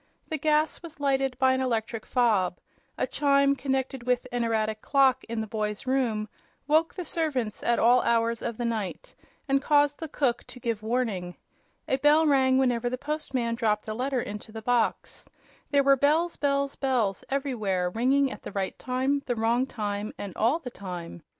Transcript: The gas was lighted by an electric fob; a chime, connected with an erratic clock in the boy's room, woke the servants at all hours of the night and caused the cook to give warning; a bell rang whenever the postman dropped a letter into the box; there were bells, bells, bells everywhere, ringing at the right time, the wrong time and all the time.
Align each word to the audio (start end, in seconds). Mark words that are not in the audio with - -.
The 0.29 0.39
gas 0.39 0.81
was 0.81 0.99
lighted 0.99 1.37
by 1.37 1.53
an 1.53 1.61
electric 1.61 2.07
fob; 2.07 2.57
a 2.97 3.05
chime, 3.05 3.55
connected 3.55 4.01
with 4.01 4.25
an 4.31 4.43
erratic 4.43 4.81
clock 4.81 5.23
in 5.25 5.39
the 5.41 5.45
boy's 5.45 5.85
room, 5.85 6.27
woke 6.65 6.91
the 6.95 7.05
servants 7.05 7.61
at 7.61 7.77
all 7.77 8.01
hours 8.01 8.41
of 8.41 8.57
the 8.57 8.65
night 8.65 9.13
and 9.47 9.61
caused 9.61 9.99
the 9.99 10.07
cook 10.07 10.43
to 10.45 10.59
give 10.59 10.81
warning; 10.81 11.37
a 11.87 11.97
bell 11.97 12.25
rang 12.25 12.57
whenever 12.57 12.89
the 12.89 12.97
postman 12.97 13.53
dropped 13.53 13.87
a 13.87 13.93
letter 13.93 14.19
into 14.21 14.51
the 14.51 14.63
box; 14.63 15.29
there 15.69 15.83
were 15.83 15.95
bells, 15.95 16.35
bells, 16.35 16.75
bells 16.75 17.23
everywhere, 17.29 17.91
ringing 17.91 18.31
at 18.31 18.41
the 18.41 18.51
right 18.53 18.79
time, 18.79 19.21
the 19.27 19.35
wrong 19.35 19.67
time 19.67 20.15
and 20.17 20.35
all 20.35 20.57
the 20.57 20.71
time. 20.71 21.21